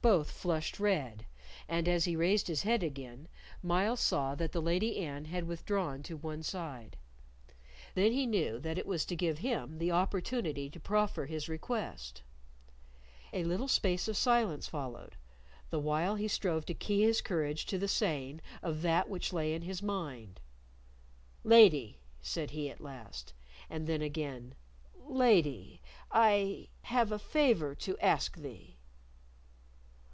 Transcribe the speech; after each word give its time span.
Both 0.00 0.30
flushed 0.30 0.80
red, 0.80 1.26
and 1.68 1.86
as 1.86 2.06
he 2.06 2.16
raised 2.16 2.48
his 2.48 2.62
head 2.62 2.82
again, 2.82 3.28
Myles 3.62 4.00
saw 4.00 4.34
that 4.36 4.52
the 4.52 4.62
Lady 4.62 4.96
Anne 5.00 5.26
had 5.26 5.44
withdrawn 5.44 6.02
to 6.04 6.16
one 6.16 6.42
side. 6.42 6.96
Then 7.94 8.12
he 8.12 8.24
knew 8.24 8.58
that 8.58 8.78
it 8.78 8.86
was 8.86 9.04
to 9.04 9.14
give 9.14 9.40
him 9.40 9.76
the 9.76 9.90
opportunity 9.92 10.70
to 10.70 10.80
proffer 10.80 11.26
his 11.26 11.46
request. 11.46 12.22
A 13.34 13.44
little 13.44 13.68
space 13.68 14.08
of 14.08 14.16
silence 14.16 14.66
followed, 14.66 15.14
the 15.68 15.78
while 15.78 16.14
he 16.14 16.26
strove 16.26 16.64
to 16.66 16.74
key 16.74 17.02
his 17.02 17.20
courage 17.20 17.66
to 17.66 17.76
the 17.76 17.86
saying 17.88 18.40
of 18.62 18.80
that 18.80 19.10
which 19.10 19.34
lay 19.34 19.54
at 19.54 19.62
his 19.64 19.82
mind. 19.82 20.40
"Lady," 21.44 21.98
said 22.22 22.52
he 22.52 22.70
at 22.70 22.80
last, 22.80 23.34
and 23.68 23.86
then 23.86 24.00
again 24.00 24.54
"Lady, 25.04 25.82
I 26.10 26.70
have 26.84 27.12
a 27.12 27.18
favor 27.18 27.74
for 27.74 27.80
to 27.82 27.98
ask 27.98 28.38
thee." 28.38 28.76